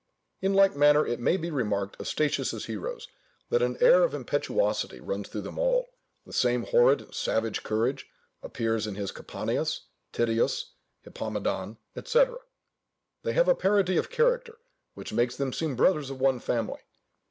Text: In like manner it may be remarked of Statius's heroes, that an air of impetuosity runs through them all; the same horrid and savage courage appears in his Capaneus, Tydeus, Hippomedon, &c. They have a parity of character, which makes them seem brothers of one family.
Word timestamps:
In 0.41 0.55
like 0.55 0.75
manner 0.75 1.05
it 1.05 1.19
may 1.19 1.37
be 1.37 1.51
remarked 1.51 1.95
of 1.99 2.07
Statius's 2.07 2.65
heroes, 2.65 3.07
that 3.51 3.61
an 3.61 3.77
air 3.79 4.01
of 4.03 4.15
impetuosity 4.15 4.99
runs 4.99 5.29
through 5.29 5.41
them 5.41 5.59
all; 5.59 5.89
the 6.25 6.33
same 6.33 6.63
horrid 6.63 7.01
and 7.01 7.13
savage 7.13 7.61
courage 7.61 8.09
appears 8.41 8.87
in 8.87 8.95
his 8.95 9.11
Capaneus, 9.11 9.81
Tydeus, 10.11 10.71
Hippomedon, 11.05 11.77
&c. 12.03 12.23
They 13.21 13.33
have 13.33 13.47
a 13.47 13.53
parity 13.53 13.97
of 13.97 14.09
character, 14.09 14.57
which 14.95 15.13
makes 15.13 15.37
them 15.37 15.53
seem 15.53 15.75
brothers 15.75 16.09
of 16.09 16.19
one 16.19 16.39
family. 16.39 16.81